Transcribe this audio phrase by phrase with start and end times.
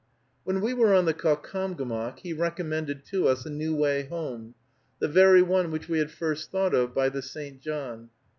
[0.45, 4.55] When we were on the Caucomgomoc, he recommended to us a new way home,
[4.97, 7.59] the very one which we had first thought of, by the St.
[7.61, 8.09] John.